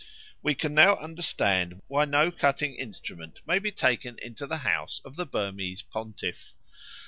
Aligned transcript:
We 0.41 0.55
can 0.55 0.73
now 0.73 0.95
understand 0.97 1.83
why 1.85 2.05
no 2.05 2.31
cutting 2.31 2.73
instrument 2.73 3.39
may 3.45 3.59
be 3.59 3.69
taken 3.71 4.17
into 4.17 4.47
the 4.47 4.57
house 4.65 4.99
of 5.05 5.15
the 5.15 5.27
Burmese 5.27 5.83
pontiff. 5.83 6.55